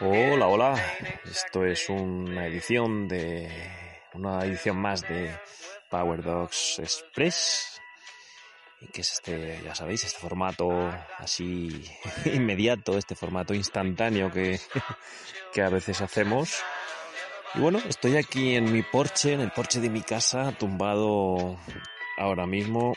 Hola, 0.00 0.46
hola. 0.48 0.74
Esto 1.24 1.64
es 1.64 1.88
una 1.88 2.46
edición 2.46 3.08
de 3.08 3.50
una 4.12 4.44
edición 4.44 4.76
más 4.76 5.00
de 5.00 5.34
Power 5.88 6.22
Dogs 6.22 6.78
Express. 6.80 7.80
Y 8.82 8.88
que 8.88 9.00
es 9.00 9.12
este, 9.14 9.62
ya 9.64 9.74
sabéis, 9.74 10.04
este 10.04 10.18
formato 10.18 10.68
así 11.16 11.82
inmediato, 12.26 12.98
este 12.98 13.14
formato 13.14 13.54
instantáneo 13.54 14.30
que, 14.30 14.60
que 15.54 15.62
a 15.62 15.70
veces 15.70 16.02
hacemos. 16.02 16.62
Y 17.54 17.60
bueno, 17.60 17.78
estoy 17.88 18.18
aquí 18.18 18.56
en 18.56 18.70
mi 18.70 18.82
porche, 18.82 19.32
en 19.32 19.40
el 19.40 19.52
porche 19.52 19.80
de 19.80 19.88
mi 19.88 20.02
casa, 20.02 20.52
tumbado 20.52 21.58
ahora 22.18 22.46
mismo, 22.46 22.94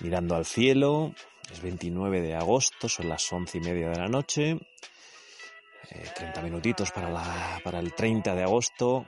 mirando 0.00 0.34
al 0.34 0.46
cielo. 0.46 1.14
Es 1.52 1.60
29 1.60 2.20
de 2.20 2.34
agosto, 2.34 2.88
son 2.88 3.08
las 3.08 3.32
once 3.32 3.58
y 3.58 3.60
media 3.60 3.90
de 3.90 3.98
la 3.98 4.08
noche. 4.08 4.58
30 6.14 6.40
eh, 6.40 6.42
minutitos 6.44 6.90
para, 6.92 7.10
la, 7.10 7.60
para 7.64 7.80
el 7.80 7.94
30 7.94 8.34
de 8.34 8.42
agosto. 8.42 9.06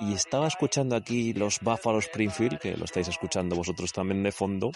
Y 0.00 0.14
estaba 0.14 0.46
escuchando 0.46 0.94
aquí 0.94 1.32
los 1.32 1.60
Buffalo 1.60 1.98
Springfield, 1.98 2.58
que 2.58 2.76
lo 2.76 2.84
estáis 2.84 3.08
escuchando 3.08 3.56
vosotros 3.56 3.92
también 3.92 4.22
de 4.22 4.32
fondo. 4.32 4.70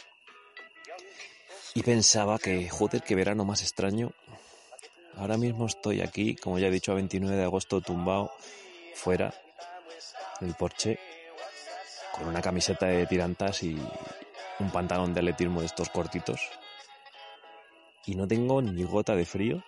Y 1.74 1.82
pensaba 1.82 2.38
que, 2.38 2.68
joder, 2.68 3.02
qué 3.02 3.14
verano 3.14 3.44
más 3.44 3.62
extraño. 3.62 4.12
Ahora 5.16 5.36
mismo 5.36 5.66
estoy 5.66 6.00
aquí, 6.00 6.34
como 6.34 6.58
ya 6.58 6.68
he 6.68 6.70
dicho, 6.70 6.92
a 6.92 6.96
29 6.96 7.36
de 7.36 7.44
agosto, 7.44 7.80
tumbado 7.80 8.32
fuera 8.94 9.32
del 10.40 10.54
porche, 10.54 10.98
con 12.12 12.28
una 12.28 12.40
camiseta 12.40 12.86
de 12.86 13.06
tirantas 13.06 13.62
y 13.62 13.78
un 14.58 14.70
pantalón 14.70 15.14
de 15.14 15.20
atletismo 15.20 15.60
de 15.60 15.66
estos 15.66 15.90
cortitos. 15.90 16.40
Y 18.06 18.14
no 18.14 18.26
tengo 18.26 18.62
ni 18.62 18.82
gota 18.84 19.14
de 19.14 19.24
frío. 19.24 19.62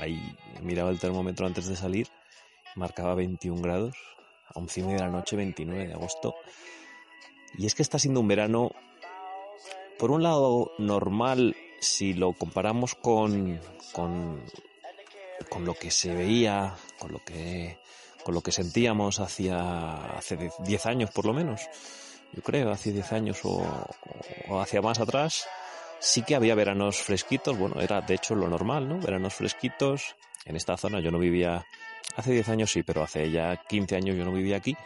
Ahí 0.00 0.20
miraba 0.62 0.90
el 0.90 0.98
termómetro 0.98 1.46
antes 1.46 1.66
de 1.66 1.76
salir, 1.76 2.08
marcaba 2.74 3.14
21 3.14 3.62
grados, 3.62 3.94
a 4.48 4.58
11 4.58 4.82
de 4.82 4.98
la 4.98 5.08
noche, 5.08 5.36
29 5.36 5.86
de 5.86 5.94
agosto. 5.94 6.34
Y 7.56 7.66
es 7.66 7.74
que 7.74 7.82
está 7.82 7.98
siendo 7.98 8.20
un 8.20 8.28
verano, 8.28 8.72
por 9.98 10.10
un 10.10 10.22
lado, 10.22 10.72
normal 10.78 11.56
si 11.80 12.14
lo 12.14 12.32
comparamos 12.32 12.94
con, 12.94 13.60
con, 13.92 14.42
con 15.48 15.64
lo 15.64 15.74
que 15.74 15.90
se 15.90 16.12
veía, 16.14 16.74
con 16.98 17.12
lo 17.12 17.24
que, 17.24 17.78
con 18.24 18.34
lo 18.34 18.40
que 18.40 18.50
sentíamos 18.50 19.20
hacia, 19.20 20.16
hace 20.16 20.50
10 20.58 20.86
años 20.86 21.10
por 21.12 21.26
lo 21.26 21.32
menos. 21.32 21.60
Yo 22.32 22.42
creo, 22.42 22.72
hace 22.72 22.92
10 22.92 23.12
años 23.12 23.38
o, 23.44 23.62
o 24.48 24.60
hacia 24.60 24.82
más 24.82 24.98
atrás 24.98 25.46
Sí 25.98 26.22
que 26.22 26.36
había 26.36 26.54
veranos 26.54 26.98
fresquitos, 26.98 27.56
bueno, 27.58 27.80
era 27.80 28.00
de 28.00 28.14
hecho 28.14 28.34
lo 28.34 28.48
normal, 28.48 28.88
¿no? 28.88 28.98
Veranos 28.98 29.34
fresquitos. 29.34 30.16
En 30.44 30.56
esta 30.56 30.76
zona 30.76 31.00
yo 31.00 31.10
no 31.10 31.18
vivía, 31.18 31.66
hace 32.16 32.32
10 32.32 32.48
años 32.50 32.70
sí, 32.70 32.82
pero 32.82 33.02
hace 33.02 33.30
ya 33.30 33.56
15 33.56 33.96
años 33.96 34.16
yo 34.16 34.24
no 34.24 34.32
vivía 34.32 34.56
aquí. 34.56 34.76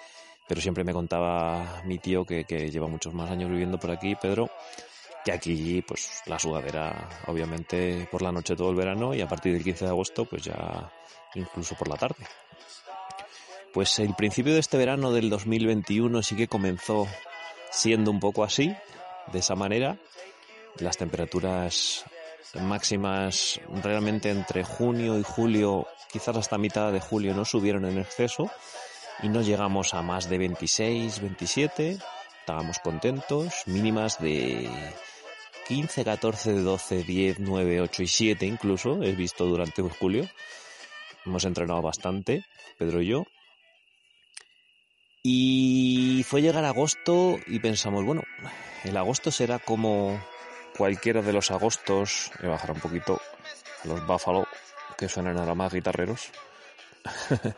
Pero 0.48 0.60
siempre 0.60 0.82
me 0.82 0.92
contaba 0.92 1.82
mi 1.84 1.98
tío 1.98 2.24
que, 2.24 2.44
lleva 2.44 2.88
muchos 2.88 3.14
más 3.14 3.30
años 3.30 3.50
viviendo 3.50 3.78
por 3.78 3.90
aquí, 3.90 4.16
Pedro, 4.16 4.50
que 5.24 5.32
aquí 5.32 5.82
pues 5.82 6.22
la 6.26 6.38
sudadera 6.38 7.08
obviamente 7.26 8.08
por 8.10 8.22
la 8.22 8.32
noche 8.32 8.56
todo 8.56 8.70
el 8.70 8.76
verano 8.76 9.14
y 9.14 9.20
a 9.20 9.28
partir 9.28 9.52
del 9.52 9.62
15 9.62 9.84
de 9.84 9.90
agosto 9.90 10.24
pues 10.24 10.42
ya 10.42 10.90
incluso 11.34 11.76
por 11.76 11.88
la 11.88 11.96
tarde. 11.96 12.26
Pues 13.72 14.00
el 14.00 14.14
principio 14.14 14.52
de 14.52 14.58
este 14.58 14.76
verano 14.76 15.12
del 15.12 15.30
2021 15.30 16.22
sí 16.22 16.34
que 16.34 16.48
comenzó 16.48 17.06
siendo 17.70 18.10
un 18.10 18.18
poco 18.18 18.42
así, 18.42 18.74
de 19.32 19.38
esa 19.38 19.54
manera, 19.54 19.98
las 20.78 20.96
temperaturas 20.96 22.04
máximas 22.54 23.60
realmente 23.82 24.30
entre 24.30 24.64
junio 24.64 25.18
y 25.18 25.22
julio, 25.22 25.86
quizás 26.10 26.36
hasta 26.36 26.58
mitad 26.58 26.92
de 26.92 27.00
julio, 27.00 27.34
no 27.34 27.44
subieron 27.44 27.84
en 27.84 27.98
exceso 27.98 28.50
y 29.22 29.28
no 29.28 29.42
llegamos 29.42 29.94
a 29.94 30.02
más 30.02 30.28
de 30.28 30.38
26, 30.38 31.20
27. 31.20 31.98
Estábamos 32.40 32.78
contentos, 32.78 33.62
mínimas 33.66 34.18
de 34.18 34.68
15, 35.68 36.04
14, 36.04 36.52
12, 36.54 37.04
10, 37.04 37.38
9, 37.40 37.80
8 37.82 38.02
y 38.02 38.06
7 38.06 38.46
incluso, 38.46 39.02
he 39.02 39.12
visto 39.12 39.46
durante 39.46 39.82
julio. 39.82 40.28
Hemos 41.24 41.44
entrenado 41.44 41.82
bastante, 41.82 42.44
Pedro 42.78 43.02
y 43.02 43.08
yo. 43.08 43.24
Y 45.22 46.24
fue 46.26 46.40
llegar 46.40 46.64
agosto 46.64 47.38
y 47.46 47.58
pensamos, 47.58 48.04
bueno, 48.04 48.22
el 48.84 48.96
agosto 48.96 49.30
será 49.30 49.58
como 49.58 50.18
cualquiera 50.80 51.20
de 51.20 51.34
los 51.34 51.50
agostos, 51.50 52.30
voy 52.40 52.48
a 52.48 52.52
bajar 52.52 52.70
un 52.70 52.80
poquito 52.80 53.20
los 53.84 54.06
Buffalo, 54.06 54.46
que 54.96 55.10
suenan 55.10 55.36
ahora 55.36 55.54
más 55.54 55.74
guitarreros. 55.74 56.30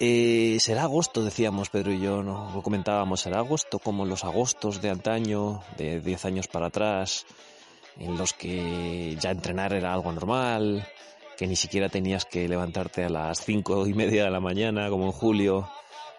eh, 0.00 0.58
será 0.60 0.82
agosto, 0.82 1.24
decíamos 1.24 1.70
Pedro 1.70 1.94
y 1.94 2.02
yo, 2.02 2.22
¿no? 2.22 2.52
lo 2.54 2.60
comentábamos, 2.60 3.22
será 3.22 3.38
agosto 3.38 3.78
como 3.78 4.04
los 4.04 4.22
agostos 4.22 4.82
de 4.82 4.90
antaño, 4.90 5.62
de 5.78 6.00
10 6.00 6.26
años 6.26 6.46
para 6.46 6.66
atrás, 6.66 7.24
en 7.98 8.18
los 8.18 8.34
que 8.34 9.16
ya 9.18 9.30
entrenar 9.30 9.72
era 9.72 9.94
algo 9.94 10.12
normal, 10.12 10.86
que 11.38 11.46
ni 11.46 11.56
siquiera 11.56 11.88
tenías 11.88 12.26
que 12.26 12.46
levantarte 12.46 13.04
a 13.04 13.08
las 13.08 13.40
cinco 13.42 13.86
y 13.86 13.94
media 13.94 14.24
de 14.24 14.30
la 14.30 14.40
mañana, 14.40 14.90
como 14.90 15.06
en 15.06 15.12
julio, 15.12 15.70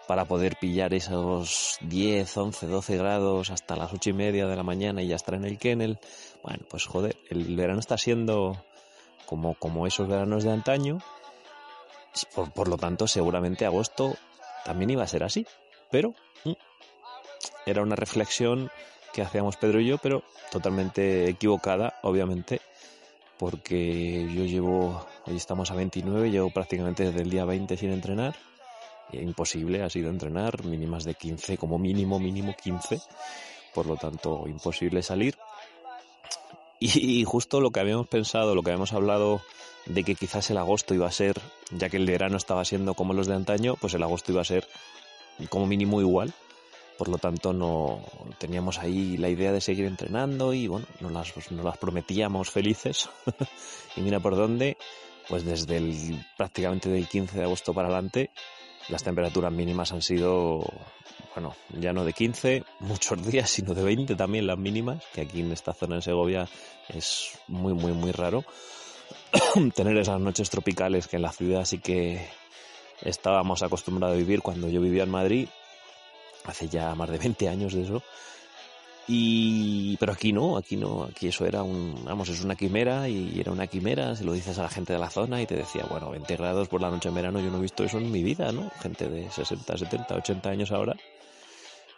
para 0.06 0.24
poder 0.24 0.56
pillar 0.56 0.94
esos 0.94 1.78
10, 1.80 2.36
11, 2.36 2.66
12 2.66 2.96
grados 2.96 3.50
hasta 3.50 3.76
las 3.76 3.92
ocho 3.92 4.10
y 4.10 4.12
media 4.12 4.46
de 4.46 4.56
la 4.56 4.62
mañana 4.62 5.02
y 5.02 5.08
ya 5.08 5.16
estar 5.16 5.34
en 5.34 5.44
el 5.44 5.58
kennel. 5.58 5.98
Bueno, 6.42 6.64
pues 6.70 6.86
joder, 6.86 7.16
el 7.28 7.56
verano 7.56 7.80
está 7.80 7.98
siendo 7.98 8.64
como, 9.26 9.54
como 9.54 9.86
esos 9.86 10.08
veranos 10.08 10.44
de 10.44 10.52
antaño. 10.52 10.98
Por, 12.34 12.52
por 12.52 12.68
lo 12.68 12.78
tanto, 12.78 13.06
seguramente 13.08 13.66
agosto 13.66 14.16
también 14.64 14.90
iba 14.90 15.02
a 15.02 15.08
ser 15.08 15.24
así. 15.24 15.46
Pero 15.90 16.14
mm, 16.44 16.52
era 17.66 17.82
una 17.82 17.96
reflexión 17.96 18.70
que 19.12 19.22
hacíamos 19.22 19.56
Pedro 19.56 19.80
y 19.80 19.86
yo, 19.86 19.98
pero 19.98 20.22
totalmente 20.50 21.28
equivocada, 21.28 21.98
obviamente, 22.02 22.60
porque 23.38 24.28
yo 24.32 24.44
llevo, 24.44 25.06
hoy 25.26 25.36
estamos 25.36 25.70
a 25.70 25.74
29, 25.74 26.30
llevo 26.30 26.50
prácticamente 26.50 27.04
desde 27.04 27.22
el 27.22 27.30
día 27.30 27.44
20 27.44 27.76
sin 27.76 27.92
entrenar 27.92 28.36
imposible 29.12 29.82
ha 29.82 29.90
sido 29.90 30.10
entrenar, 30.10 30.64
mínimas 30.64 31.04
de 31.04 31.14
15, 31.14 31.58
como 31.58 31.78
mínimo, 31.78 32.18
mínimo 32.18 32.54
15, 32.54 33.00
por 33.74 33.86
lo 33.86 33.96
tanto 33.96 34.44
imposible 34.46 35.02
salir. 35.02 35.36
Y 36.78 37.24
justo 37.24 37.60
lo 37.60 37.70
que 37.70 37.80
habíamos 37.80 38.06
pensado, 38.06 38.54
lo 38.54 38.62
que 38.62 38.70
habíamos 38.70 38.92
hablado 38.92 39.40
de 39.86 40.04
que 40.04 40.14
quizás 40.14 40.50
el 40.50 40.58
agosto 40.58 40.94
iba 40.94 41.06
a 41.06 41.12
ser, 41.12 41.40
ya 41.70 41.88
que 41.88 41.96
el 41.96 42.06
verano 42.06 42.36
estaba 42.36 42.64
siendo 42.64 42.94
como 42.94 43.14
los 43.14 43.26
de 43.26 43.34
antaño, 43.34 43.76
pues 43.80 43.94
el 43.94 44.02
agosto 44.02 44.32
iba 44.32 44.42
a 44.42 44.44
ser 44.44 44.66
como 45.48 45.66
mínimo 45.66 46.00
igual. 46.00 46.34
Por 46.98 47.08
lo 47.08 47.18
tanto, 47.18 47.52
no 47.52 48.00
teníamos 48.38 48.78
ahí 48.78 49.16
la 49.18 49.28
idea 49.28 49.52
de 49.52 49.60
seguir 49.60 49.84
entrenando 49.84 50.54
y 50.54 50.66
bueno, 50.66 50.86
nos 51.00 51.12
las, 51.12 51.78
prometíamos 51.78 52.50
felices. 52.50 53.08
y 53.96 54.00
mira 54.00 54.18
por 54.18 54.34
dónde, 54.34 54.76
pues 55.28 55.44
desde 55.44 55.80
prácticamente 56.36 56.88
del 56.88 57.06
15 57.06 57.36
de 57.38 57.44
agosto 57.44 57.74
para 57.74 57.88
adelante, 57.88 58.30
las 58.88 59.02
temperaturas 59.02 59.52
mínimas 59.52 59.92
han 59.92 60.02
sido, 60.02 60.64
bueno, 61.34 61.54
ya 61.78 61.92
no 61.92 62.04
de 62.04 62.12
15 62.12 62.64
muchos 62.80 63.26
días, 63.26 63.50
sino 63.50 63.74
de 63.74 63.82
20 63.82 64.14
también 64.14 64.46
las 64.46 64.58
mínimas, 64.58 65.02
que 65.12 65.22
aquí 65.22 65.40
en 65.40 65.52
esta 65.52 65.72
zona 65.72 65.96
en 65.96 66.02
Segovia 66.02 66.48
es 66.88 67.38
muy, 67.48 67.74
muy, 67.74 67.92
muy 67.92 68.12
raro 68.12 68.44
tener 69.74 69.96
esas 69.96 70.20
noches 70.20 70.50
tropicales 70.50 71.08
que 71.08 71.16
en 71.16 71.22
la 71.22 71.32
ciudad 71.32 71.64
sí 71.64 71.78
que 71.78 72.28
estábamos 73.02 73.62
acostumbrados 73.62 74.14
a 74.14 74.18
vivir 74.18 74.40
cuando 74.40 74.68
yo 74.68 74.80
vivía 74.80 75.02
en 75.02 75.10
Madrid, 75.10 75.48
hace 76.44 76.68
ya 76.68 76.94
más 76.94 77.10
de 77.10 77.18
20 77.18 77.48
años 77.48 77.74
de 77.74 77.82
eso, 77.82 78.02
y, 79.08 79.96
pero 79.98 80.12
aquí 80.12 80.32
no, 80.32 80.56
aquí 80.56 80.76
no, 80.76 81.04
aquí 81.04 81.28
eso 81.28 81.46
era 81.46 81.62
un, 81.62 82.04
vamos, 82.04 82.28
es 82.28 82.42
una 82.42 82.56
quimera 82.56 83.08
y 83.08 83.38
era 83.38 83.52
una 83.52 83.68
quimera, 83.68 84.16
se 84.16 84.24
lo 84.24 84.32
dices 84.32 84.58
a 84.58 84.62
la 84.62 84.68
gente 84.68 84.92
de 84.92 84.98
la 84.98 85.10
zona 85.10 85.40
y 85.40 85.46
te 85.46 85.54
decía, 85.54 85.86
bueno, 85.88 86.10
20 86.10 86.36
grados 86.36 86.68
por 86.68 86.80
la 86.80 86.90
noche 86.90 87.08
en 87.08 87.14
verano, 87.14 87.38
yo 87.38 87.50
no 87.50 87.58
he 87.58 87.62
visto 87.62 87.84
eso 87.84 87.98
en 87.98 88.10
mi 88.10 88.24
vida, 88.24 88.50
¿no? 88.50 88.70
Gente 88.80 89.08
de 89.08 89.30
60, 89.30 89.78
70, 89.78 90.14
80 90.16 90.50
años 90.50 90.72
ahora. 90.72 90.96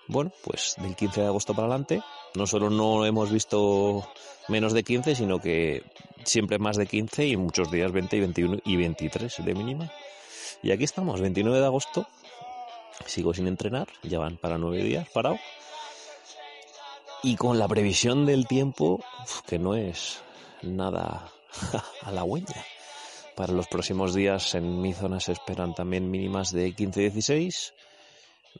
Bueno, 0.07 0.33
pues 0.45 0.75
del 0.79 0.97
15 0.97 1.23
de 1.23 1.27
agosto 1.27 1.55
para 1.55 1.69
adelante, 1.69 2.03
no 2.35 2.47
solo 2.47 2.69
no 2.69 3.07
hemos 3.07 3.31
visto 3.31 4.07
menos 4.49 4.75
de 4.75 4.83
15, 4.83 5.15
sino 5.15 5.39
que 5.39 5.83
siempre 6.25 6.59
más 6.59 6.77
de 6.77 6.87
15 6.87 7.27
y 7.27 7.37
muchos 7.37 7.71
días 7.71 7.91
20 7.91 8.17
y 8.17 8.21
21 8.21 8.59
y 8.65 8.77
23 8.77 9.45
de 9.45 9.55
mínima. 9.55 9.91
Y 10.63 10.73
aquí 10.73 10.85
estamos, 10.85 11.21
29 11.21 11.59
de 11.59 11.67
agosto, 11.67 12.07
sigo 13.07 13.33
sin 13.33 13.47
entrenar, 13.47 13.89
ya 14.03 14.19
van 14.19 14.37
para 14.37 14.59
9 14.59 14.83
días 14.83 15.09
parado 15.11 15.39
y 17.23 17.37
con 17.37 17.59
la 17.59 17.69
previsión 17.69 18.27
del 18.27 18.47
tiempo, 18.47 19.03
que 19.47 19.59
no 19.59 19.75
es 19.75 20.23
nada 20.63 21.31
halagüeña. 22.03 22.65
Para 23.37 23.53
los 23.53 23.69
próximos 23.69 24.15
días 24.15 24.55
en 24.55 24.81
mi 24.81 24.93
zona 24.93 25.21
se 25.21 25.33
esperan 25.33 25.75
también 25.75 26.11
mínimas 26.11 26.53
de 26.53 26.75
15-16. 26.75 27.73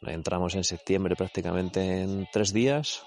Entramos 0.07 0.55
en 0.55 0.65
septiembre 0.65 1.17
prácticamente 1.17 2.03
en 2.03 2.29
tres 2.33 2.53
días. 2.53 3.03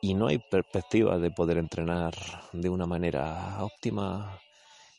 y 0.00 0.14
no 0.14 0.28
hay 0.28 0.38
perspectiva 0.38 1.18
de 1.18 1.30
poder 1.32 1.58
entrenar 1.58 2.14
de 2.52 2.68
una 2.68 2.86
manera 2.86 3.58
óptima 3.64 4.38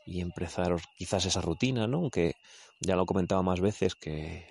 y 0.06 0.20
empezar 0.20 0.76
quizás 0.98 1.26
esa 1.26 1.40
rutina, 1.40 1.88
¿no? 1.88 2.00
Aunque 2.00 2.36
ya 2.82 2.96
lo 2.96 3.04
he 3.04 3.06
comentado 3.06 3.42
más 3.44 3.62
veces 3.62 3.96
que 3.96 4.46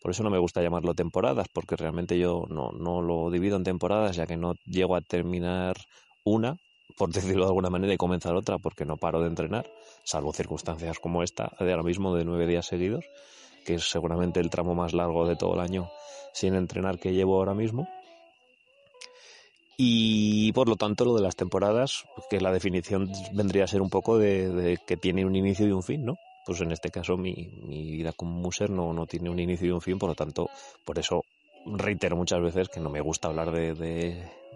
por 0.00 0.10
eso 0.10 0.22
no 0.22 0.30
me 0.30 0.38
gusta 0.38 0.62
llamarlo 0.62 0.94
temporadas, 0.94 1.46
porque 1.52 1.76
realmente 1.76 2.18
yo 2.18 2.44
no, 2.48 2.70
no 2.72 3.02
lo 3.02 3.30
divido 3.30 3.56
en 3.56 3.64
temporadas, 3.64 4.16
ya 4.16 4.26
que 4.26 4.36
no 4.36 4.54
llego 4.64 4.96
a 4.96 5.00
terminar 5.00 5.76
una, 6.24 6.56
por 6.96 7.10
decirlo 7.12 7.44
de 7.44 7.50
alguna 7.50 7.70
manera, 7.70 7.92
y 7.94 7.96
comenzar 7.96 8.34
otra, 8.34 8.58
porque 8.58 8.84
no 8.84 8.96
paro 8.96 9.20
de 9.20 9.28
entrenar, 9.28 9.70
salvo 10.04 10.32
circunstancias 10.32 10.98
como 10.98 11.22
esta, 11.22 11.52
de 11.58 11.70
ahora 11.70 11.82
mismo, 11.82 12.14
de 12.14 12.24
nueve 12.24 12.46
días 12.46 12.66
seguidos, 12.66 13.04
que 13.64 13.74
es 13.74 13.90
seguramente 13.90 14.40
el 14.40 14.50
tramo 14.50 14.74
más 14.74 14.92
largo 14.92 15.26
de 15.26 15.36
todo 15.36 15.54
el 15.54 15.60
año 15.60 15.90
sin 16.36 16.54
entrenar 16.54 16.98
que 16.98 17.14
llevo 17.14 17.36
ahora 17.36 17.54
mismo. 17.54 17.88
Y 19.78 20.52
por 20.52 20.68
lo 20.68 20.76
tanto, 20.76 21.06
lo 21.06 21.14
de 21.14 21.22
las 21.22 21.34
temporadas, 21.34 22.04
que 22.28 22.40
la 22.40 22.52
definición 22.52 23.10
vendría 23.32 23.64
a 23.64 23.68
ser 23.68 23.80
un 23.80 23.88
poco 23.88 24.18
de, 24.18 24.78
que 24.86 24.96
tiene 24.98 25.24
un 25.24 25.34
inicio 25.34 25.66
y 25.66 25.72
un 25.72 25.82
fin, 25.82 26.04
¿no? 26.04 26.16
Pues 26.46 26.60
en 26.60 26.70
este 26.70 26.90
caso 26.90 27.16
mi, 27.16 27.50
vida 27.66 28.12
como 28.12 28.30
muser 28.30 28.70
no, 28.70 28.92
no 28.92 29.06
tiene 29.06 29.28
un 29.28 29.40
inicio 29.40 29.68
y 29.68 29.70
un 29.72 29.82
fin, 29.82 29.98
por 29.98 30.08
lo 30.10 30.14
tanto, 30.14 30.48
por 30.84 30.98
eso 30.98 31.24
reitero 31.66 32.16
muchas 32.16 32.40
veces 32.40 32.68
que 32.68 32.78
no 32.80 32.88
me 32.88 33.00
gusta 33.00 33.28
hablar 33.28 33.50
de, 33.50 33.74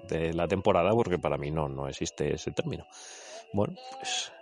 de, 0.09 0.33
la 0.33 0.47
temporada 0.47 0.93
porque 0.93 1.19
para 1.19 1.37
mí 1.37 1.51
no, 1.51 1.69
no 1.69 1.89
existe 1.89 2.35
ese 2.35 2.53
término. 2.53 2.87
Bueno, 3.53 3.75
pues 3.99 4.33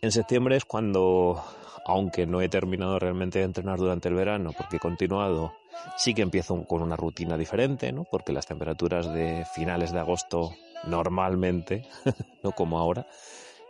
en 0.00 0.12
septiembre 0.12 0.56
es 0.56 0.64
cuando, 0.64 1.42
aunque 1.86 2.26
no 2.26 2.40
he 2.40 2.48
terminado 2.48 2.98
realmente 3.00 3.40
de 3.40 3.46
entrenar 3.46 3.78
durante 3.78 4.08
el 4.08 4.14
verano 4.14 4.52
porque 4.56 4.76
he 4.76 4.80
continuado 4.80 5.52
Sí 5.96 6.14
que 6.14 6.22
empiezo 6.22 6.64
con 6.64 6.82
una 6.82 6.96
rutina 6.96 7.36
diferente, 7.36 7.92
¿no? 7.92 8.04
Porque 8.04 8.32
las 8.32 8.46
temperaturas 8.46 9.12
de 9.12 9.44
finales 9.54 9.92
de 9.92 10.00
agosto 10.00 10.54
normalmente, 10.84 11.86
no 12.42 12.52
como 12.52 12.78
ahora, 12.78 13.06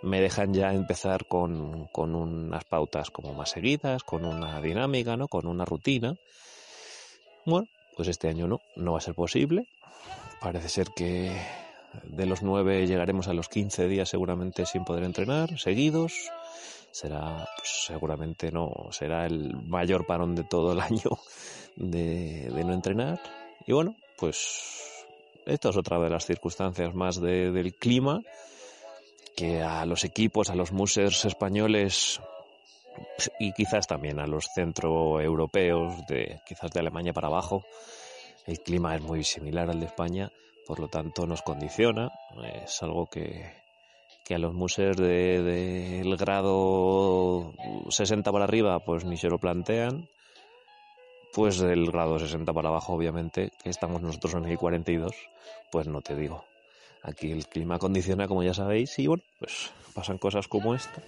me 0.04 0.20
dejan 0.20 0.52
ya 0.52 0.72
empezar 0.72 1.26
con, 1.26 1.86
con, 1.86 2.14
unas 2.14 2.64
pautas 2.64 3.10
como 3.10 3.32
más 3.32 3.50
seguidas, 3.50 4.04
con 4.04 4.24
una 4.24 4.60
dinámica, 4.60 5.16
¿no? 5.16 5.28
Con 5.28 5.46
una 5.46 5.64
rutina. 5.64 6.14
Bueno, 7.46 7.66
pues 7.96 8.08
este 8.08 8.28
año 8.28 8.46
no, 8.46 8.60
no 8.76 8.92
va 8.92 8.98
a 8.98 9.00
ser 9.02 9.14
posible. 9.14 9.66
Parece 10.40 10.68
ser 10.68 10.88
que 10.94 11.34
de 12.02 12.26
los 12.26 12.42
nueve 12.42 12.86
llegaremos 12.86 13.28
a 13.28 13.32
los 13.32 13.48
15 13.48 13.88
días 13.88 14.08
seguramente 14.08 14.66
sin 14.66 14.84
poder 14.84 15.04
entrenar, 15.04 15.58
seguidos. 15.58 16.12
Será, 16.90 17.48
pues, 17.56 17.86
seguramente 17.86 18.52
no, 18.52 18.70
será 18.90 19.26
el 19.26 19.56
mayor 19.56 20.06
parón 20.06 20.34
de 20.34 20.44
todo 20.44 20.72
el 20.72 20.80
año 20.80 21.18
de, 21.76 22.50
no 22.64 22.74
entrenar. 22.74 23.20
Y 23.66 23.72
bueno, 23.72 23.96
pues 24.18 25.04
esto 25.46 25.70
es 25.70 25.76
otra 25.76 25.98
de 25.98 26.10
las 26.10 26.26
circunstancias 26.26 26.94
más 26.94 27.20
del 27.20 27.74
clima 27.74 28.20
que 29.36 29.62
a 29.62 29.84
los 29.86 30.04
equipos, 30.04 30.50
a 30.50 30.54
los 30.54 30.72
musers 30.72 31.24
españoles 31.24 32.20
y 33.38 33.52
quizás 33.52 33.86
también 33.86 34.20
a 34.20 34.26
los 34.26 34.48
centroeuropeos, 34.54 36.06
de, 36.06 36.40
quizás 36.46 36.70
de 36.70 36.80
Alemania 36.80 37.12
para 37.12 37.28
abajo, 37.28 37.64
el 38.46 38.60
clima 38.60 38.94
es 38.94 39.02
muy 39.02 39.24
similar 39.24 39.70
al 39.70 39.80
de 39.80 39.86
España, 39.86 40.30
por 40.66 40.80
lo 40.80 40.88
tanto 40.88 41.26
nos 41.26 41.42
condiciona, 41.42 42.12
es 42.64 42.82
algo 42.82 43.06
que, 43.06 43.52
que 44.24 44.34
a 44.34 44.38
los 44.38 44.54
musers 44.54 44.96
del 44.96 45.44
de, 45.44 46.16
grado 46.18 47.52
60 47.88 48.30
para 48.32 48.44
arriba 48.44 48.78
pues 48.80 49.04
ni 49.04 49.16
se 49.16 49.28
lo 49.28 49.38
plantean, 49.38 50.08
pues 51.32 51.58
del 51.58 51.90
grado 51.90 52.18
60 52.18 52.52
para 52.52 52.68
abajo, 52.68 52.92
obviamente, 52.92 53.50
que 53.62 53.70
estamos 53.70 54.00
nosotros 54.02 54.34
en 54.34 54.44
el 54.44 54.56
42, 54.56 55.12
pues 55.70 55.88
no 55.88 56.00
te 56.00 56.14
digo. 56.14 56.44
Aquí 57.04 57.30
el 57.30 57.46
clima 57.46 57.78
condiciona, 57.78 58.26
como 58.26 58.42
ya 58.42 58.54
sabéis, 58.54 58.98
y 58.98 59.06
bueno, 59.06 59.22
pues 59.38 59.70
pasan 59.94 60.16
cosas 60.16 60.48
como 60.48 60.74
esta. 60.74 61.02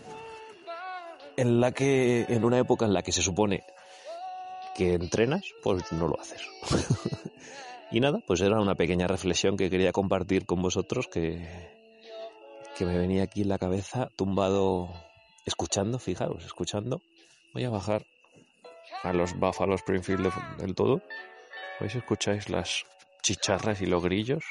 En 1.38 1.58
la 1.58 1.72
que, 1.72 2.26
en 2.28 2.44
una 2.44 2.58
época 2.58 2.84
en 2.84 2.92
la 2.92 3.02
que 3.02 3.12
se 3.12 3.22
supone 3.22 3.64
que 4.76 4.92
entrenas, 4.92 5.42
pues 5.62 5.90
no 5.92 6.06
lo 6.06 6.20
haces. 6.20 6.42
y 7.90 8.00
nada, 8.00 8.20
pues 8.26 8.42
era 8.42 8.60
una 8.60 8.74
pequeña 8.74 9.06
reflexión 9.06 9.56
que 9.56 9.70
quería 9.70 9.92
compartir 9.92 10.44
con 10.44 10.60
vosotros 10.60 11.08
que, 11.08 11.48
que 12.76 12.84
me 12.84 12.98
venía 12.98 13.22
aquí 13.22 13.40
en 13.40 13.48
la 13.48 13.58
cabeza, 13.58 14.10
tumbado, 14.16 14.90
escuchando, 15.46 15.98
fijaros, 15.98 16.44
escuchando. 16.44 17.00
Voy 17.54 17.64
a 17.64 17.70
bajar 17.70 18.04
a 19.02 19.14
los 19.14 19.32
Buffalo 19.32 19.76
Springfield 19.76 20.30
del 20.58 20.74
todo. 20.74 21.00
¿Veis? 21.80 21.94
Escucháis 21.94 22.50
las 22.50 22.84
chicharras 23.22 23.80
y 23.80 23.86
los 23.86 24.02
grillos. 24.02 24.44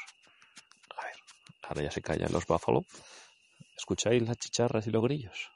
Ahora 1.68 1.82
ya 1.82 1.90
se 1.90 2.02
callan 2.02 2.32
los 2.32 2.46
Buffalo. 2.46 2.86
¿Escucháis 3.76 4.22
las 4.22 4.38
chicharras 4.38 4.86
y 4.86 4.90
los 4.90 5.02
grillos? 5.02 5.50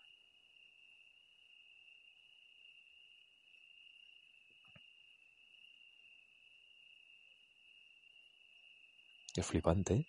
Qué 9.33 9.43
flipante, 9.43 9.95
¿eh? 9.95 10.05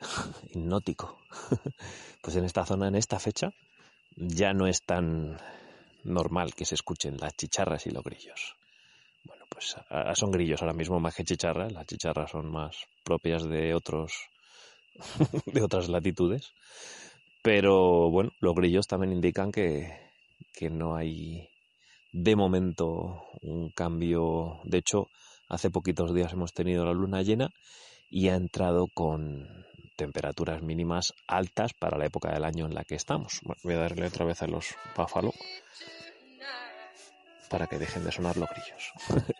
hipnótico. 0.54 1.26
pues 2.22 2.36
en 2.36 2.44
esta 2.44 2.64
zona, 2.66 2.88
en 2.88 2.96
esta 2.96 3.18
fecha, 3.18 3.52
ya 4.16 4.52
no 4.52 4.66
es 4.66 4.82
tan 4.82 5.38
normal 6.04 6.54
que 6.54 6.64
se 6.66 6.74
escuchen 6.74 7.16
las 7.16 7.34
chicharras 7.34 7.86
y 7.86 7.90
los 7.90 8.04
grillos. 8.04 8.56
Bueno, 9.24 9.46
pues 9.48 9.76
son 10.14 10.30
grillos 10.30 10.60
ahora 10.60 10.74
mismo 10.74 11.00
más 11.00 11.14
que 11.14 11.24
chicharras. 11.24 11.72
Las 11.72 11.86
chicharras 11.86 12.30
son 12.30 12.50
más 12.50 12.76
propias 13.02 13.44
de 13.48 13.74
otros, 13.74 14.28
de 15.46 15.62
otras 15.62 15.88
latitudes. 15.88 16.52
Pero 17.42 18.10
bueno, 18.10 18.30
los 18.40 18.54
grillos 18.54 18.86
también 18.86 19.12
indican 19.12 19.52
que, 19.52 19.92
que 20.54 20.70
no 20.70 20.96
hay 20.96 21.48
de 22.12 22.36
momento 22.36 23.22
un 23.42 23.70
cambio. 23.70 24.60
De 24.64 24.78
hecho, 24.78 25.08
hace 25.48 25.70
poquitos 25.70 26.14
días 26.14 26.32
hemos 26.32 26.54
tenido 26.54 26.84
la 26.84 26.92
luna 26.92 27.22
llena 27.22 27.50
y 28.10 28.28
ha 28.28 28.34
entrado 28.34 28.86
con 28.86 29.66
temperaturas 29.96 30.62
mínimas 30.62 31.12
altas 31.26 31.72
para 31.74 31.98
la 31.98 32.06
época 32.06 32.32
del 32.32 32.44
año 32.44 32.66
en 32.66 32.74
la 32.74 32.84
que 32.84 32.94
estamos. 32.94 33.40
voy 33.62 33.74
a 33.74 33.78
darle 33.78 34.06
otra 34.06 34.24
vez 34.24 34.42
a 34.42 34.46
los 34.46 34.74
búfalo 34.96 35.32
para 37.48 37.66
que 37.66 37.78
dejen 37.78 38.04
de 38.04 38.12
sonar 38.12 38.36
los 38.36 38.48
grillos. 38.48 38.92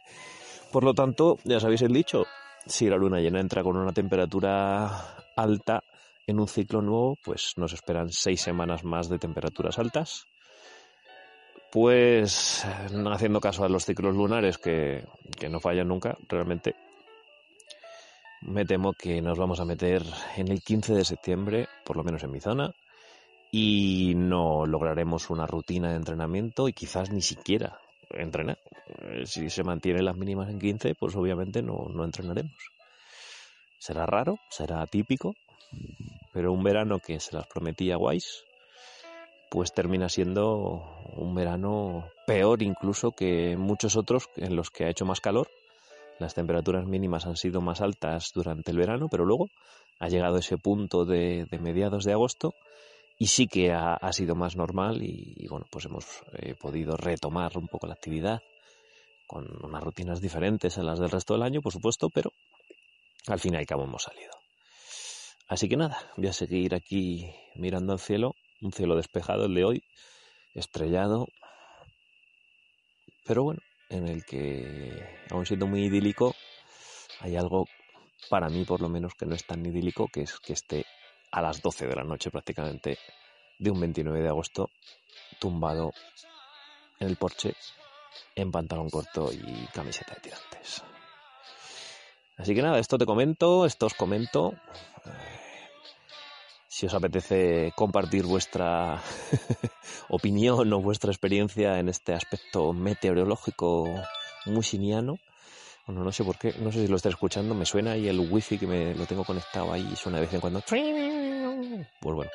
Por 0.73 0.85
lo 0.85 0.95
tanto, 0.95 1.39
ya 1.45 1.61
sabéis 1.61 1.83
el 1.83 1.93
dicho, 1.93 2.25
si 2.67 2.89
la 2.89 2.97
luna 2.97 3.21
llena 3.21 3.41
entra 3.41 3.63
con 3.63 3.77
una 3.77 3.93
temperatura 3.93 5.17
alta 5.37 5.83
en 6.27 6.41
un 6.41 6.49
ciclo 6.49 6.81
nuevo, 6.81 7.17
pues 7.23 7.55
nos 7.57 7.73
esperan 7.73 8.11
seis 8.11 8.41
semanas 8.41 8.85
más 8.85 9.09
de 9.09 9.19
temperaturas 9.19 9.79
altas. 9.79 10.27
Pues 11.71 12.65
haciendo 12.65 13.41
caso 13.41 13.65
a 13.65 13.69
los 13.69 13.85
ciclos 13.85 14.15
lunares 14.15 14.59
que, 14.59 15.05
que 15.39 15.49
no 15.49 15.61
fallan 15.61 15.89
nunca, 15.89 16.17
realmente 16.29 16.77
me 18.43 18.65
temo 18.65 18.93
que 18.93 19.21
nos 19.21 19.39
vamos 19.39 19.59
a 19.61 19.65
meter 19.65 20.03
en 20.37 20.49
el 20.49 20.63
15 20.63 20.95
de 20.95 21.05
septiembre, 21.05 21.69
por 21.85 21.97
lo 21.97 22.05
menos 22.05 22.23
en 22.23 22.31
mi 22.31 22.41
zona, 22.41 22.73
y 23.51 24.15
no 24.17 24.67
lograremos 24.67 25.31
una 25.31 25.47
rutina 25.47 25.91
de 25.91 25.97
entrenamiento 25.97 26.69
y 26.69 26.73
quizás 26.73 27.11
ni 27.11 27.23
siquiera 27.23 27.79
entrenar. 28.11 28.59
Eh, 29.03 29.27
si 29.27 29.51
se 29.51 29.65
mantienen 29.65 30.05
las 30.05 30.17
mínimas 30.17 30.49
en 30.51 30.59
15, 30.59 30.95
pues 30.95 31.15
obviamente 31.17 31.63
no, 31.63 31.87
no 31.93 32.05
entrenaremos. 32.05 32.53
Será 33.79 34.07
raro, 34.07 34.39
será 34.51 34.81
atípico, 34.81 35.35
pero 36.33 36.53
un 36.53 36.63
verano 36.63 36.99
que 36.99 37.21
se 37.21 37.37
las 37.37 37.47
prometía 37.47 37.97
guays, 37.97 38.45
pues 39.51 39.73
termina 39.73 40.09
siendo 40.09 40.83
un 41.17 41.35
verano 41.35 42.09
peor 42.27 42.63
incluso 42.63 43.13
que 43.13 43.57
muchos 43.57 43.97
otros 43.97 44.29
en 44.37 44.57
los 44.57 44.71
que 44.71 44.85
ha 44.85 44.91
hecho 44.91 45.05
más 45.05 45.21
calor. 45.21 45.49
Las 46.19 46.35
temperaturas 46.35 46.87
mínimas 46.87 47.27
han 47.27 47.37
sido 47.37 47.61
más 47.61 47.81
altas 47.81 48.31
durante 48.35 48.71
el 48.71 48.79
verano, 48.79 49.09
pero 49.11 49.25
luego 49.25 49.49
ha 49.99 50.09
llegado 50.09 50.39
ese 50.39 50.57
punto 50.57 51.05
de, 51.05 51.47
de 51.51 51.59
mediados 51.59 52.05
de 52.05 52.13
agosto 52.13 52.55
y 53.19 53.27
sí 53.27 53.47
que 53.47 53.73
ha, 53.73 54.13
sido 54.13 54.35
más 54.35 54.57
normal 54.57 55.03
y, 55.03 55.47
bueno, 55.49 55.67
pues 55.71 55.85
hemos 55.85 56.05
eh, 56.33 56.55
podido 56.61 56.97
retomar 56.97 57.57
un 57.57 57.69
poco 57.69 57.87
la 57.87 57.95
actividad 57.95 58.41
con 59.27 59.47
unas 59.65 59.83
rutinas 59.83 60.21
diferentes 60.21 60.77
a 60.79 60.83
las 60.83 60.99
del 60.99 61.11
resto 61.11 61.35
del 61.35 61.45
año, 61.45 61.63
por 61.63 61.73
supuesto, 61.73 62.11
pero 62.11 62.33
al 63.29 63.41
fin 63.41 63.55
y 63.55 63.57
al 63.57 63.67
cabo 63.67 63.85
hemos 63.85 64.03
salido. 64.03 64.33
Así 65.49 65.69
que 65.69 65.77
nada, 65.77 65.99
voy 66.17 66.27
a 66.27 66.33
seguir 66.33 66.75
aquí 66.75 67.31
mirando 67.55 67.93
al 67.93 68.01
cielo, 68.01 68.35
un 68.61 68.73
cielo 68.73 68.97
despejado 68.97 69.47
el 69.47 69.55
de 69.55 69.65
hoy, 69.65 69.85
estrellado, 70.55 71.29
pero 73.25 73.45
bueno, 73.45 73.61
en 73.91 74.09
el 74.09 74.25
que, 74.25 75.19
aún 75.31 75.47
siendo 75.47 75.67
muy 75.67 75.85
idílico, 75.85 76.35
hay 77.21 77.37
algo 77.37 77.67
para 78.29 78.49
mí 78.49 78.65
por 78.65 78.81
lo 78.81 78.89
menos 78.89 79.15
que 79.15 79.27
no 79.27 79.35
es 79.35 79.47
tan 79.47 79.65
idílico, 79.65 80.09
que 80.13 80.23
es 80.23 80.39
que 80.41 80.53
esté 80.53 80.85
a 81.35 81.43
las 81.43 81.61
12 81.61 81.89
de 81.89 81.97
la 81.97 82.05
noche 82.05 82.31
prácticamente 82.31 82.97
de 83.59 83.71
un 83.71 83.81
29 83.81 84.23
de 84.23 84.29
agosto, 84.29 84.71
tumbado 85.41 85.93
en 87.01 87.09
el 87.09 87.17
porche 87.17 87.57
en 88.37 88.53
pantalón 88.53 88.89
corto 88.89 89.33
y 89.33 89.67
camiseta 89.73 90.15
de 90.15 90.21
tirantes. 90.21 90.85
Así 92.37 92.55
que 92.55 92.63
nada, 92.63 92.79
esto 92.79 92.99
te 92.99 93.07
comento, 93.07 93.67
esto 93.67 93.87
os 93.87 93.95
comento. 93.95 94.55
Si 96.69 96.87
os 96.87 96.95
apetece 96.95 97.73
compartir 97.75 98.27
vuestra 98.27 99.03
opinión 100.09 100.73
o 100.73 100.81
vuestra 100.81 101.11
experiencia 101.11 101.81
en 101.81 101.89
este 101.89 102.15
aspecto 102.15 102.73
meteorológico 102.73 103.89
musiniano, 104.47 105.19
bueno, 105.87 106.03
no 106.05 106.13
sé 106.13 106.25
por 106.25 106.39
qué, 106.39 106.55
no 106.61 106.71
sé 106.71 106.83
si 106.83 106.89
lo 106.89 106.97
estáis 106.97 107.15
escuchando, 107.15 107.55
me 107.55 107.67
suena 107.67 107.97
y 107.97 108.09
el 108.09 108.21
wifi 108.21 108.57
que 108.57 108.67
me 108.67 108.95
lo 108.95 109.05
tengo 109.07 109.25
conectado 109.25 109.73
ahí 109.73 109.95
suena 109.97 110.19
de 110.19 110.25
vez 110.25 110.35
en 110.35 110.41
cuando. 110.41 110.63
Pues 112.01 112.15
bueno, 112.15 112.31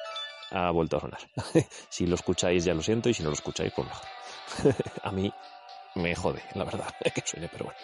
ha 0.52 0.72
vuelto 0.72 0.98
a 0.98 1.02
sonar. 1.02 1.20
si 1.90 2.06
lo 2.06 2.16
escucháis 2.16 2.66
ya 2.66 2.74
lo 2.74 2.82
siento 2.82 3.10
y 3.10 3.14
si 3.14 3.24
no 3.24 3.30
lo 3.30 3.36
escucháis, 3.36 3.72
pues 3.76 3.88
mejor. 3.88 4.76
a 5.04 5.12
mí 5.12 5.32
me 5.96 6.16
jode, 6.16 6.44
la 6.56 6.64
verdad, 6.64 6.94
que 7.14 7.22
suene, 7.26 7.50
pero 7.50 7.66
bueno. 7.66 7.80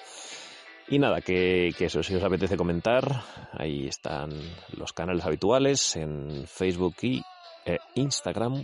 Y 0.88 1.00
nada, 1.00 1.20
que, 1.22 1.74
que, 1.76 1.86
eso, 1.86 2.04
si 2.04 2.14
os 2.16 2.24
apetece 2.24 2.58
comentar, 2.58 3.24
ahí 3.54 3.88
están 3.88 4.30
los 4.78 4.94
canales 4.94 5.26
habituales 5.26 5.96
en 5.96 6.46
Facebook 6.48 6.96
y 7.02 7.24
eh, 7.66 7.80
Instagram, 7.96 8.64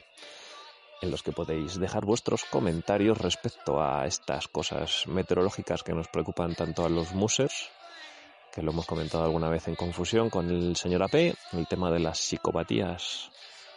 en 1.02 1.12
los 1.12 1.24
que 1.24 1.32
podéis 1.32 1.80
dejar 1.80 2.06
vuestros 2.06 2.44
comentarios 2.46 3.18
respecto 3.18 3.82
a 3.82 4.06
estas 4.06 4.48
cosas 4.48 5.08
meteorológicas 5.08 5.82
que 5.82 5.94
nos 5.94 6.10
preocupan 6.10 6.54
tanto 6.54 6.86
a 6.86 6.90
los 6.90 7.14
musers, 7.14 7.72
que 8.52 8.62
lo 8.62 8.72
hemos 8.72 8.86
comentado 8.86 9.24
alguna 9.24 9.50
vez 9.50 9.68
en 9.68 9.76
confusión 9.76 10.30
con 10.30 10.50
el 10.50 10.76
señor 10.76 11.04
AP, 11.04 11.34
el 11.54 11.68
tema 11.68 11.90
de 11.92 12.00
las 12.00 12.20
psicopatías 12.20 13.32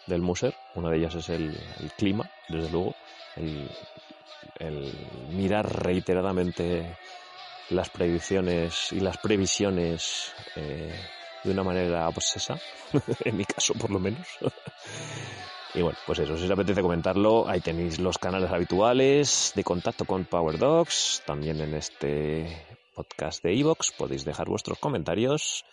del 0.07 0.21
muser, 0.21 0.55
una 0.75 0.91
de 0.91 0.99
ellas 0.99 1.15
es 1.15 1.29
el, 1.29 1.57
el 1.81 1.93
clima, 1.93 2.31
desde 2.49 2.71
luego, 2.71 2.95
el, 3.37 3.71
mirar 5.31 5.83
reiteradamente 5.83 6.97
las 7.71 7.89
predicciones 7.91 8.93
y 8.93 9.01
las 9.01 9.19
previsiones 9.19 10.33
eh, 10.57 10.95
de 11.43 11.51
una 11.51 11.63
manera 11.63 12.09
obsesa, 12.09 12.59
en 13.25 13.37
mi 13.37 13.45
caso 13.45 13.75
por 13.75 13.91
lo 13.91 13.99
menos. 13.99 14.27
y 15.75 15.83
bueno, 15.83 15.99
pues 16.07 16.19
eso, 16.19 16.37
si 16.37 16.45
os 16.45 16.51
apetece 16.51 16.83
comentarlo, 16.83 17.49
ahí 17.49 17.61
tenéis 17.61 17.99
los 17.99 18.19
canales 18.19 18.51
habituales 18.51 19.53
de 19.55 19.65
contacto 19.65 20.05
con 20.05 20.25
Power 20.25 20.59
Dogs, 20.59 21.23
también 21.27 21.61
en 21.61 21.75
este 21.75 22.84
podcast 22.95 23.43
de 23.43 23.59
Evox 23.59 23.93
podéis 23.93 24.25
dejar 24.25 24.49
vuestros 24.49 24.79
comentarios. 24.79 25.65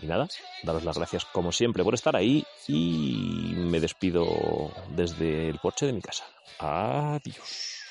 Y 0.00 0.06
nada, 0.06 0.28
daros 0.64 0.84
las 0.84 0.98
gracias 0.98 1.24
como 1.26 1.52
siempre 1.52 1.84
por 1.84 1.94
estar 1.94 2.16
ahí 2.16 2.44
y 2.66 3.52
me 3.56 3.78
despido 3.78 4.72
desde 4.88 5.48
el 5.48 5.58
porche 5.60 5.86
de 5.86 5.92
mi 5.92 6.00
casa. 6.00 6.24
Adiós. 6.58 7.83